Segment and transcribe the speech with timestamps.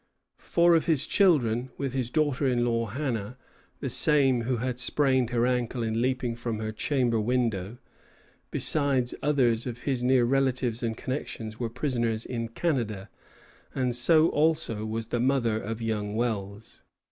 [0.39, 3.37] Four of his children, with his daughter in law, Hannah,
[3.81, 7.77] the same who had sprained her ankle in leaping from her chamber window,
[8.49, 13.11] besides others of his near relatives and connections, were prisoners in Canada;
[13.75, 16.81] and so also was the mother of young Wells.